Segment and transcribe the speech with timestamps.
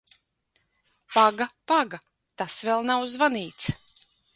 [1.17, 2.03] Paga, paga,
[2.43, 3.75] tas vēl nav zvanīts!